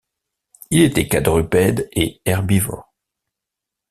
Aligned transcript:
Il 0.71 0.81
était 0.81 1.07
quadrupède 1.07 1.87
et 1.93 2.21
herbivore. 2.25 2.91